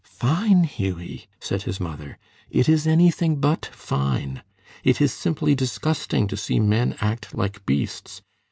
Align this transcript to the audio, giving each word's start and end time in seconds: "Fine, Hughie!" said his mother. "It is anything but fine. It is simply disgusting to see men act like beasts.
"Fine, 0.03 0.63
Hughie!" 0.63 1.27
said 1.39 1.61
his 1.61 1.79
mother. 1.79 2.17
"It 2.49 2.67
is 2.67 2.87
anything 2.87 3.35
but 3.39 3.67
fine. 3.67 4.41
It 4.83 4.99
is 4.99 5.13
simply 5.13 5.53
disgusting 5.53 6.25
to 6.27 6.35
see 6.37 6.59
men 6.59 6.95
act 7.01 7.35
like 7.35 7.63
beasts. 7.67 8.23